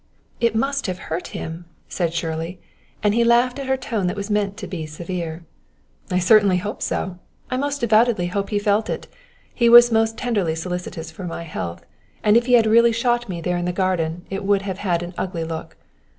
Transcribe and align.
"It 0.39 0.55
must 0.55 0.87
have 0.87 0.97
hurt 0.97 1.27
him," 1.27 1.65
said 1.87 2.11
Shirley; 2.11 2.59
and 3.03 3.13
he 3.13 3.23
laughed 3.23 3.59
at 3.59 3.67
her 3.67 3.77
tone 3.77 4.07
that 4.07 4.15
was 4.15 4.31
meant 4.31 4.57
to 4.57 4.65
be 4.65 4.87
severe. 4.87 5.45
"I 6.09 6.17
certainly 6.17 6.57
hope 6.57 6.81
so; 6.81 7.19
I 7.51 7.57
most 7.57 7.81
devoutly 7.81 8.25
hope 8.25 8.49
he 8.49 8.57
felt 8.57 8.89
it! 8.89 9.07
He 9.53 9.69
was 9.69 9.91
most 9.91 10.17
tenderly 10.17 10.55
solicitous 10.55 11.11
for 11.11 11.25
my 11.25 11.43
health; 11.43 11.85
and 12.23 12.35
if 12.35 12.47
he 12.47 12.53
had 12.53 12.65
really 12.65 12.91
shot 12.91 13.29
me 13.29 13.41
there 13.41 13.57
in 13.57 13.65
the 13.65 13.71
garden 13.71 14.25
it 14.31 14.43
would 14.43 14.63
have 14.63 14.79
had 14.79 15.03
an 15.03 15.13
ugly 15.19 15.43
look. 15.43 15.77